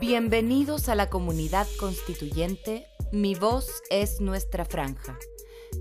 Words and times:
Bienvenidos 0.00 0.88
a 0.88 0.94
la 0.94 1.10
comunidad 1.10 1.66
constituyente 1.80 2.86
Mi 3.10 3.34
voz 3.34 3.82
es 3.90 4.20
nuestra 4.20 4.64
franja. 4.64 5.18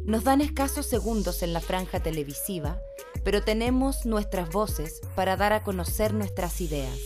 Nos 0.05 0.23
dan 0.23 0.41
escasos 0.41 0.87
segundos 0.87 1.43
en 1.43 1.53
la 1.53 1.61
franja 1.61 1.99
televisiva, 1.99 2.81
pero 3.23 3.43
tenemos 3.43 4.07
nuestras 4.07 4.49
voces 4.49 5.01
para 5.13 5.37
dar 5.37 5.53
a 5.53 5.61
conocer 5.61 6.15
nuestras 6.15 6.61
ideas. 6.61 6.97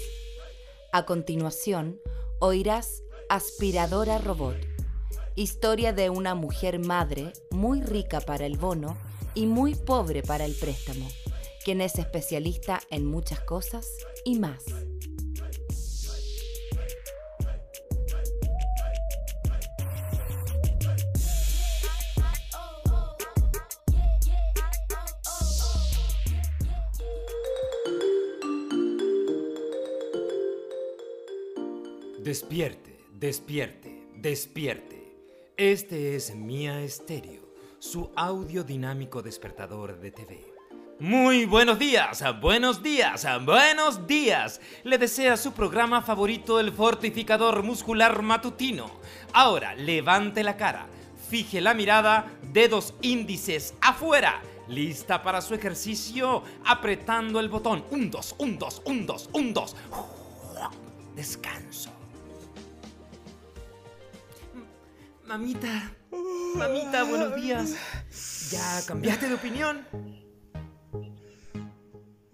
A 0.93 1.05
continuación, 1.05 1.99
oirás 2.39 3.03
Aspiradora 3.27 4.17
Robot, 4.17 4.57
historia 5.35 5.91
de 5.91 6.09
una 6.09 6.33
mujer 6.33 6.79
madre 6.79 7.33
muy 7.49 7.81
rica 7.81 8.21
para 8.21 8.45
el 8.45 8.57
bono 8.57 8.95
y 9.33 9.47
muy 9.47 9.75
pobre 9.75 10.23
para 10.23 10.45
el 10.45 10.55
préstamo, 10.55 11.09
quien 11.65 11.81
es 11.81 11.99
especialista 11.99 12.79
en 12.89 13.05
muchas 13.05 13.41
cosas 13.41 13.97
y 14.23 14.39
más. 14.39 14.63
Despierte, 32.23 33.03
despierte, 33.11 34.07
despierte. 34.15 35.17
Este 35.57 36.15
es 36.15 36.35
Mía 36.35 36.79
Estéreo, 36.83 37.51
su 37.79 38.11
audio 38.15 38.63
dinámico 38.63 39.23
despertador 39.23 39.99
de 39.99 40.11
TV. 40.11 40.53
Muy 40.99 41.45
buenos 41.45 41.79
días, 41.79 42.23
buenos 42.39 42.83
días, 42.83 43.25
buenos 43.43 44.05
días. 44.05 44.61
Le 44.83 44.99
desea 44.99 45.35
su 45.35 45.53
programa 45.53 46.03
favorito, 46.03 46.59
el 46.59 46.71
fortificador 46.71 47.63
muscular 47.63 48.21
matutino. 48.21 48.91
Ahora, 49.33 49.73
levante 49.73 50.43
la 50.43 50.57
cara, 50.57 50.85
fije 51.27 51.59
la 51.59 51.73
mirada, 51.73 52.31
dedos 52.53 52.93
índices 53.01 53.73
afuera. 53.81 54.43
Lista 54.67 55.23
para 55.23 55.41
su 55.41 55.55
ejercicio, 55.55 56.43
apretando 56.65 57.39
el 57.39 57.49
botón. 57.49 57.83
Un, 57.89 58.11
dos, 58.11 58.35
un, 58.37 58.59
dos, 58.59 58.83
un, 58.85 59.07
dos, 59.07 59.27
un, 59.33 59.55
dos. 59.55 59.75
Descanso. 61.15 62.00
Mamita, 65.31 65.93
mamita, 66.55 67.03
buenos 67.03 67.33
días. 67.37 67.71
¿Ya 68.51 68.81
cambiaste 68.85 69.29
de 69.29 69.35
opinión? 69.35 69.87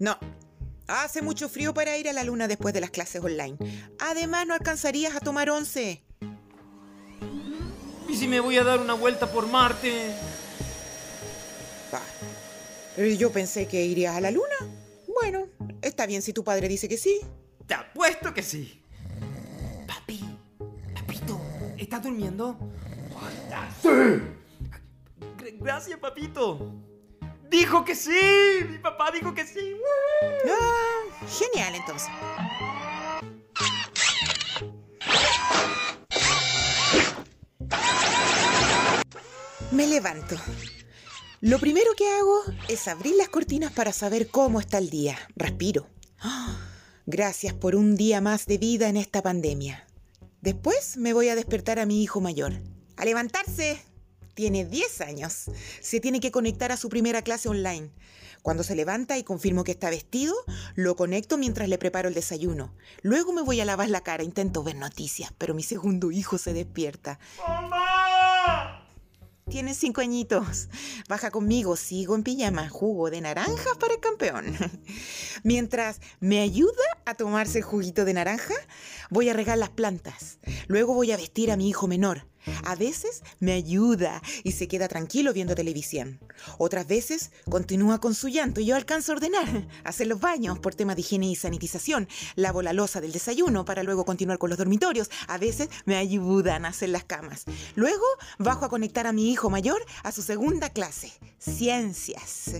No. 0.00 0.18
Hace 0.88 1.22
mucho 1.22 1.48
frío 1.48 1.72
para 1.72 1.96
ir 1.96 2.08
a 2.08 2.12
la 2.12 2.24
luna 2.24 2.48
después 2.48 2.74
de 2.74 2.80
las 2.80 2.90
clases 2.90 3.22
online. 3.22 3.56
Además, 4.00 4.48
no 4.48 4.54
alcanzarías 4.54 5.14
a 5.14 5.20
tomar 5.20 5.48
once. 5.48 6.02
¿Y 8.08 8.16
si 8.16 8.26
me 8.26 8.40
voy 8.40 8.58
a 8.58 8.64
dar 8.64 8.80
una 8.80 8.94
vuelta 8.94 9.30
por 9.30 9.46
Marte? 9.46 10.12
Ah, 11.92 13.00
yo 13.00 13.30
pensé 13.30 13.68
que 13.68 13.84
irías 13.86 14.16
a 14.16 14.20
la 14.20 14.32
luna. 14.32 14.56
Bueno, 15.06 15.46
está 15.82 16.04
bien 16.04 16.20
si 16.20 16.32
tu 16.32 16.42
padre 16.42 16.66
dice 16.66 16.88
que 16.88 16.96
sí. 16.96 17.20
Te 17.64 17.74
apuesto 17.74 18.34
que 18.34 18.42
sí. 18.42 18.82
Papi, 19.86 20.20
papito, 20.96 21.40
¿estás 21.76 22.02
durmiendo? 22.02 22.58
¡Sí! 23.82 23.88
Gracias, 25.60 25.98
papito. 25.98 26.72
Dijo 27.50 27.84
que 27.84 27.94
sí. 27.94 28.10
Mi 28.68 28.78
papá 28.78 29.10
dijo 29.10 29.34
que 29.34 29.46
sí. 29.46 29.74
Ah, 30.48 31.26
genial, 31.26 31.74
entonces. 31.74 32.08
Me 39.70 39.86
levanto. 39.86 40.36
Lo 41.40 41.58
primero 41.58 41.92
que 41.96 42.08
hago 42.08 42.42
es 42.68 42.88
abrir 42.88 43.14
las 43.16 43.28
cortinas 43.28 43.72
para 43.72 43.92
saber 43.92 44.28
cómo 44.28 44.60
está 44.60 44.78
el 44.78 44.90
día. 44.90 45.16
Respiro. 45.36 45.86
Gracias 47.06 47.54
por 47.54 47.76
un 47.76 47.96
día 47.96 48.20
más 48.20 48.46
de 48.46 48.58
vida 48.58 48.88
en 48.88 48.96
esta 48.96 49.22
pandemia. 49.22 49.86
Después 50.40 50.96
me 50.96 51.12
voy 51.12 51.28
a 51.28 51.36
despertar 51.36 51.78
a 51.78 51.86
mi 51.86 52.02
hijo 52.02 52.20
mayor. 52.20 52.54
A 52.98 53.04
levantarse. 53.04 53.80
Tiene 54.34 54.64
10 54.64 55.00
años. 55.00 55.50
Se 55.80 56.00
tiene 56.00 56.20
que 56.20 56.30
conectar 56.30 56.72
a 56.72 56.76
su 56.76 56.88
primera 56.88 57.22
clase 57.22 57.48
online. 57.48 57.90
Cuando 58.42 58.62
se 58.62 58.74
levanta 58.74 59.18
y 59.18 59.24
confirmo 59.24 59.64
que 59.64 59.72
está 59.72 59.90
vestido, 59.90 60.34
lo 60.74 60.96
conecto 60.96 61.38
mientras 61.38 61.68
le 61.68 61.78
preparo 61.78 62.08
el 62.08 62.14
desayuno. 62.14 62.74
Luego 63.02 63.32
me 63.32 63.42
voy 63.42 63.60
a 63.60 63.64
lavar 63.64 63.88
la 63.88 64.02
cara, 64.02 64.22
intento 64.22 64.62
ver 64.62 64.76
noticias, 64.76 65.32
pero 65.38 65.54
mi 65.54 65.62
segundo 65.62 66.10
hijo 66.10 66.38
se 66.38 66.52
despierta. 66.52 67.18
¡Mamá! 67.46 68.84
Tiene 69.48 69.74
cinco 69.74 70.00
añitos. 70.02 70.68
Baja 71.08 71.30
conmigo, 71.30 71.74
sigo 71.76 72.14
en 72.14 72.22
pijama, 72.22 72.68
jugo 72.68 73.10
de 73.10 73.20
naranja 73.20 73.70
para 73.80 73.94
el 73.94 74.00
campeón. 74.00 74.56
Mientras 75.42 76.00
me 76.20 76.40
ayuda 76.40 76.82
a 77.08 77.14
tomarse 77.14 77.58
el 77.58 77.64
juguito 77.64 78.04
de 78.04 78.14
naranja, 78.14 78.54
voy 79.10 79.28
a 79.28 79.32
regar 79.32 79.56
las 79.56 79.70
plantas. 79.70 80.38
Luego 80.66 80.94
voy 80.94 81.12
a 81.12 81.16
vestir 81.16 81.50
a 81.50 81.56
mi 81.56 81.68
hijo 81.68 81.88
menor. 81.88 82.26
A 82.64 82.76
veces 82.76 83.22
me 83.40 83.52
ayuda 83.52 84.22
y 84.42 84.52
se 84.52 84.68
queda 84.68 84.88
tranquilo 84.88 85.32
viendo 85.32 85.54
televisión. 85.54 86.20
Otras 86.58 86.86
veces 86.86 87.30
continúa 87.50 88.00
con 88.00 88.14
su 88.14 88.28
llanto 88.28 88.60
y 88.60 88.66
yo 88.66 88.76
alcanzo 88.76 89.12
a 89.12 89.16
ordenar, 89.16 89.68
hacer 89.84 90.06
los 90.06 90.20
baños 90.20 90.58
por 90.58 90.74
tema 90.74 90.94
de 90.94 91.00
higiene 91.00 91.30
y 91.30 91.36
sanitización, 91.36 92.08
lavo 92.36 92.62
la 92.62 92.72
losa 92.72 93.00
del 93.00 93.12
desayuno 93.12 93.64
para 93.64 93.82
luego 93.82 94.04
continuar 94.04 94.38
con 94.38 94.50
los 94.50 94.58
dormitorios. 94.58 95.10
A 95.26 95.38
veces 95.38 95.68
me 95.84 95.96
ayudan 95.96 96.64
a 96.64 96.68
hacer 96.68 96.90
las 96.90 97.04
camas. 97.04 97.44
Luego 97.74 98.04
bajo 98.38 98.64
a 98.64 98.70
conectar 98.70 99.06
a 99.06 99.12
mi 99.12 99.30
hijo 99.30 99.50
mayor 99.50 99.84
a 100.02 100.12
su 100.12 100.22
segunda 100.22 100.70
clase, 100.70 101.12
ciencias. 101.38 102.52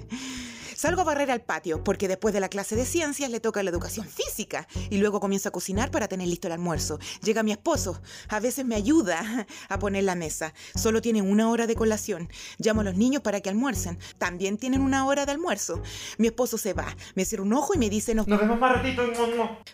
Salgo 0.79 1.01
a 1.01 1.05
barrer 1.05 1.33
al 1.33 1.41
patio 1.41 1.83
porque 1.83 2.07
después 2.07 2.33
de 2.33 2.39
la 2.39 2.49
clase 2.49 2.77
de 2.77 2.87
ciencias 2.87 3.33
le 3.33 3.41
toca 3.41 3.65
la 3.65 3.71
educación 3.71 4.07
física 4.07 4.69
y 4.91 4.99
luego 4.99 5.19
comienzo 5.19 5.49
a 5.49 5.51
cocinar 5.51 5.91
para 5.91 6.07
tener 6.07 6.29
listo 6.29 6.47
el 6.47 6.53
almuerzo. 6.53 7.01
Llega 7.21 7.43
mi 7.43 7.51
esposo, 7.51 8.01
a 8.29 8.39
veces 8.39 8.65
me 8.65 8.77
ayuda 8.77 9.49
a 9.69 9.79
poner 9.81 10.05
la 10.05 10.15
mesa. 10.15 10.55
Solo 10.77 11.03
tiene 11.03 11.21
una 11.21 11.51
hora 11.51 11.67
de 11.67 11.75
colación. 11.75 12.29
Llamo 12.59 12.83
a 12.83 12.85
los 12.85 12.95
niños 12.95 13.23
para 13.23 13.41
que 13.41 13.49
almuercen. 13.49 13.99
También 14.19 14.57
tienen 14.57 14.81
una 14.81 15.05
hora 15.05 15.27
de 15.27 15.33
almuerzo. 15.33 15.83
Mi 16.17 16.29
esposo 16.29 16.59
se 16.59 16.75
va, 16.75 16.95
me 17.17 17.25
cierra 17.25 17.43
un 17.43 17.55
ojo 17.55 17.75
y 17.75 17.79
me 17.79 17.91
dice... 17.91 18.15
Nos, 18.15 18.27
vemos 18.27 18.61
más 18.61 18.77
ratito. 18.77 19.03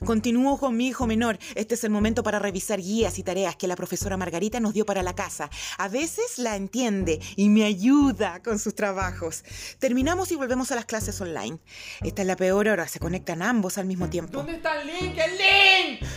Continúo 0.06 0.56
con 0.56 0.74
mi 0.74 0.86
hijo 0.86 1.06
menor. 1.06 1.38
Este 1.54 1.74
es 1.74 1.84
el 1.84 1.90
momento 1.90 2.22
para 2.22 2.38
revisar 2.38 2.80
guías 2.80 3.18
y 3.18 3.22
tareas 3.22 3.56
que 3.56 3.68
la 3.68 3.76
profesora 3.76 4.16
Margarita 4.16 4.58
nos 4.58 4.72
dio 4.72 4.86
para 4.86 5.02
la 5.02 5.14
casa. 5.14 5.50
A 5.76 5.88
veces 5.88 6.38
la 6.38 6.56
entiende 6.56 7.20
y 7.36 7.50
me 7.50 7.64
ayuda 7.64 8.42
con 8.42 8.58
sus 8.58 8.74
trabajos. 8.74 9.44
Terminamos 9.78 10.32
y 10.32 10.36
volvemos 10.36 10.72
a 10.72 10.76
las 10.76 10.86
clases 10.86 10.93
online. 11.20 11.58
Esta 12.02 12.22
es 12.22 12.28
la 12.28 12.36
peor 12.36 12.68
hora, 12.68 12.86
se 12.88 12.98
conectan 12.98 13.42
ambos 13.42 13.78
al 13.78 13.86
mismo 13.86 14.08
tiempo. 14.08 14.32
¿Dónde 14.32 14.54
está 14.54 14.80
el 14.80 14.86
link? 14.86 15.18
¡El 15.18 15.32
link! 15.32 16.08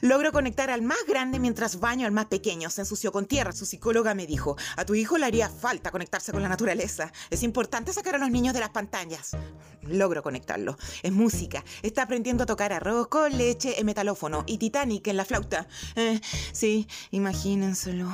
Logro 0.00 0.32
conectar 0.32 0.70
al 0.70 0.82
más 0.82 0.98
grande 1.06 1.38
mientras 1.38 1.80
baño 1.80 2.06
al 2.06 2.12
más 2.12 2.26
pequeño. 2.26 2.70
Se 2.70 2.82
ensució 2.82 3.12
con 3.12 3.26
tierra. 3.26 3.52
Su 3.52 3.66
psicóloga 3.66 4.14
me 4.14 4.26
dijo, 4.26 4.56
a 4.76 4.84
tu 4.84 4.94
hijo 4.94 5.18
le 5.18 5.26
haría 5.26 5.48
falta 5.48 5.90
conectarse 5.90 6.32
con 6.32 6.42
la 6.42 6.48
naturaleza. 6.48 7.12
Es 7.30 7.42
importante 7.42 7.92
sacar 7.92 8.14
a 8.14 8.18
los 8.18 8.30
niños 8.30 8.54
de 8.54 8.60
las 8.60 8.70
pantallas. 8.70 9.36
Logro 9.82 10.22
conectarlo. 10.22 10.76
Es 11.02 11.12
música. 11.12 11.64
Está 11.82 12.02
aprendiendo 12.02 12.42
a 12.42 12.46
tocar 12.46 12.72
arroz 12.72 13.08
con 13.08 13.36
leche 13.36 13.78
en 13.78 13.86
metalófono 13.86 14.44
y 14.46 14.58
Titanic 14.58 15.06
en 15.06 15.16
la 15.16 15.24
flauta. 15.24 15.66
Eh, 15.94 16.20
sí, 16.52 16.88
imagínenselo. 17.10 18.12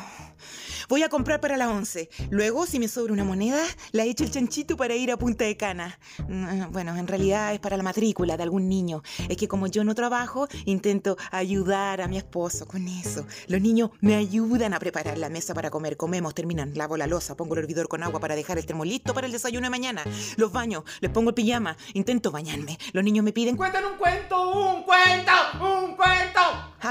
Voy 0.89 1.03
a 1.03 1.09
comprar 1.09 1.41
para 1.41 1.57
la 1.57 1.71
once. 1.71 2.11
Luego, 2.31 2.67
si 2.67 2.79
me 2.79 2.89
sobra 2.89 3.13
una 3.13 3.25
moneda, 3.25 3.63
la 3.93 4.05
echo 4.05 4.25
el 4.25 4.31
chanchito 4.31 4.77
para 4.77 4.95
ir 4.95 5.11
a 5.11 5.17
Punta 5.17 5.45
de 5.45 5.57
Cana. 5.57 5.99
Mm, 6.29 6.73
bueno, 6.73 6.97
en 6.97 7.07
realidad 7.07 7.55
es 7.55 7.61
para 7.61 7.77
la 7.77 7.83
matrícula 7.83 8.37
de 8.37 8.43
algún 8.43 8.69
niño. 8.69 9.03
Es 9.29 9.37
que 9.37 9.49
como 9.49 9.69
yo 9.69 9.85
no 9.85 9.95
trabajo, 9.95 10.49
intento 10.65 11.17
ayudar 11.31 11.52
a 12.01 12.09
mi 12.09 12.17
esposo 12.17 12.67
con 12.67 12.89
eso. 12.89 13.27
Los 13.47 13.61
niños 13.61 13.91
me 14.01 14.15
ayudan 14.15 14.75
a 14.75 14.79
preparar 14.79 15.19
la 15.19 15.29
mesa 15.29 15.55
para 15.55 15.71
comer. 15.71 15.97
Comemos, 15.97 16.35
terminan, 16.35 16.73
lavo 16.75 16.97
la 16.97 17.07
losa, 17.07 17.37
pongo 17.37 17.55
el 17.55 17.61
hervidor 17.61 17.89
con 17.89 18.03
agua 18.03 18.21
para 18.21 18.35
dejar 18.35 18.59
el 18.59 18.67
termo 18.67 18.85
para 19.15 19.27
el 19.27 19.33
desayuno 19.33 19.67
de 19.67 19.71
mañana. 19.71 20.03
Los 20.37 20.53
baño, 20.53 20.85
les 21.01 21.11
pongo 21.11 21.31
el 21.31 21.35
pijama, 21.35 21.77
intento 21.95 22.31
bañarme. 22.31 22.79
Los 22.93 23.05
niños 23.05 23.25
me 23.25 23.33
piden... 23.33 23.57
¡Cuéntanos 23.57 23.93
un 23.93 23.99
cuento! 23.99 24.77
¡Un 24.77 24.83
cuento! 24.85 25.12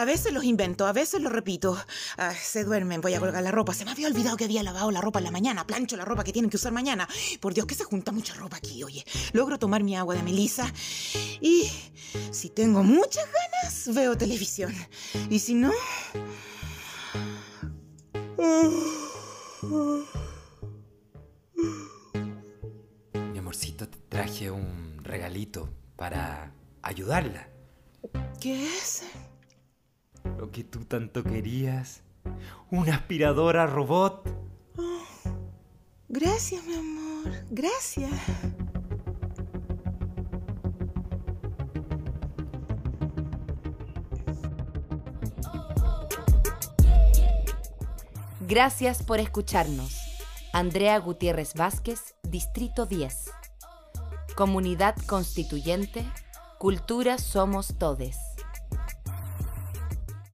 A 0.01 0.05
veces 0.05 0.33
los 0.33 0.43
invento, 0.43 0.87
a 0.87 0.93
veces 0.93 1.21
los 1.21 1.31
repito. 1.31 1.77
Ah, 2.17 2.33
se 2.33 2.63
duermen, 2.63 3.01
voy 3.01 3.13
a 3.13 3.19
colgar 3.19 3.43
la 3.43 3.51
ropa. 3.51 3.75
Se 3.75 3.85
me 3.85 3.91
había 3.91 4.07
olvidado 4.07 4.35
que 4.35 4.45
había 4.45 4.63
lavado 4.63 4.89
la 4.89 4.99
ropa 4.99 5.19
en 5.19 5.25
la 5.25 5.31
mañana. 5.31 5.67
Plancho 5.67 5.95
la 5.95 6.05
ropa 6.05 6.23
que 6.23 6.33
tienen 6.33 6.49
que 6.49 6.57
usar 6.57 6.71
mañana. 6.71 7.07
Por 7.39 7.53
Dios, 7.53 7.67
que 7.67 7.75
se 7.75 7.83
junta 7.83 8.11
mucha 8.11 8.33
ropa 8.33 8.57
aquí, 8.57 8.83
oye. 8.83 9.05
Logro 9.31 9.59
tomar 9.59 9.83
mi 9.83 9.95
agua 9.95 10.15
de 10.15 10.23
melisa 10.23 10.73
y 11.39 11.69
si 12.31 12.49
tengo 12.49 12.81
muchas 12.81 13.27
ganas, 13.27 13.93
veo 13.93 14.17
televisión. 14.17 14.73
Y 15.29 15.37
si 15.37 15.53
no... 15.53 15.71
Mi 23.13 23.37
amorcito, 23.37 23.87
te 23.87 23.99
traje 24.09 24.49
un 24.49 24.99
regalito 25.03 25.69
para 25.95 26.55
ayudarla. 26.81 27.47
¿Qué 28.39 28.65
es? 28.65 29.03
Lo 30.41 30.51
que 30.51 30.63
tú 30.63 30.85
tanto 30.85 31.23
querías. 31.23 32.01
Una 32.71 32.95
aspiradora 32.95 33.67
robot. 33.67 34.27
Gracias, 36.09 36.65
mi 36.65 36.73
amor. 36.73 37.31
Gracias. 37.51 38.11
Gracias 48.39 49.03
por 49.03 49.19
escucharnos. 49.19 49.95
Andrea 50.53 50.97
Gutiérrez 50.97 51.53
Vázquez, 51.53 52.15
Distrito 52.23 52.87
10. 52.87 53.29
Comunidad 54.35 54.95
Constituyente, 55.05 56.03
Cultura 56.57 57.19
Somos 57.19 57.77
Todes. 57.77 58.30